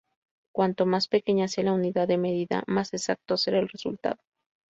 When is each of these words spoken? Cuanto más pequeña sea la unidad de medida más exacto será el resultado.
Cuanto 0.51 0.87
más 0.87 1.07
pequeña 1.07 1.47
sea 1.47 1.65
la 1.65 1.73
unidad 1.73 2.07
de 2.07 2.17
medida 2.17 2.63
más 2.65 2.91
exacto 2.91 3.37
será 3.37 3.59
el 3.59 3.69
resultado. 3.69 4.17